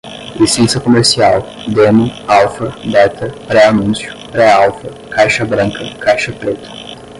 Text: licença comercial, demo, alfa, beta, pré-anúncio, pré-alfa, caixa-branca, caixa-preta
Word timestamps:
licença 0.39 0.79
comercial, 0.79 1.43
demo, 1.75 2.11
alfa, 2.27 2.71
beta, 2.91 3.29
pré-anúncio, 3.45 4.11
pré-alfa, 4.31 4.89
caixa-branca, 5.11 5.93
caixa-preta 5.99 6.67